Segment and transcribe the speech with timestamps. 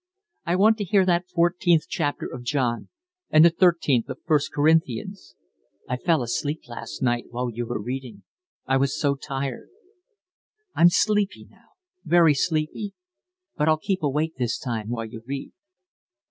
[0.47, 2.89] I want to hear that fourteenth chapter of John
[3.29, 5.35] and the thirteenth of First Corinthians.
[5.87, 8.23] I fell asleep last night while you were reading,
[8.65, 9.69] I was so tired.
[10.73, 12.95] I'm sleepy now, very sleepy;
[13.55, 15.51] but I'll keep awake this time while you read."